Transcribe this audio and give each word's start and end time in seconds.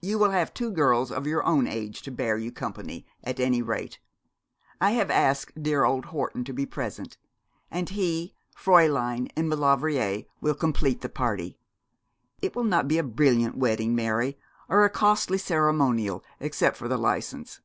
'You 0.00 0.18
will 0.18 0.30
have 0.30 0.54
two 0.54 0.70
girls 0.70 1.12
of 1.12 1.26
your 1.26 1.44
own 1.44 1.66
age 1.66 2.00
to 2.04 2.10
bear 2.10 2.38
you 2.38 2.50
company, 2.50 3.04
at 3.22 3.38
any 3.38 3.60
rate. 3.60 3.98
I 4.80 4.92
have 4.92 5.10
asked 5.10 5.62
dear 5.62 5.84
old 5.84 6.06
Horton 6.06 6.44
to 6.44 6.54
be 6.54 6.64
present; 6.64 7.18
and 7.70 7.90
he, 7.90 8.34
Fräulein, 8.56 9.30
and 9.36 9.50
Maulevrier 9.50 10.22
will 10.40 10.54
complete 10.54 11.02
the 11.02 11.10
party. 11.10 11.58
It 12.40 12.56
will 12.56 12.64
not 12.64 12.88
be 12.88 12.96
a 12.96 13.02
brilliant 13.02 13.54
wedding, 13.58 13.94
Mary, 13.94 14.38
or 14.66 14.82
a 14.86 14.88
costly 14.88 15.36
ceremonial, 15.36 16.24
except 16.40 16.78
for 16.78 16.88
the 16.88 16.96
licence.' 16.96 17.60